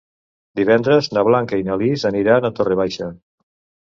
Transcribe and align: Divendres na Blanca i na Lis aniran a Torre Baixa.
Divendres 0.59 1.09
na 1.17 1.23
Blanca 1.27 1.59
i 1.63 1.65
na 1.67 1.75
Lis 1.81 2.05
aniran 2.11 2.47
a 2.47 2.51
Torre 2.61 2.79
Baixa. 2.81 3.11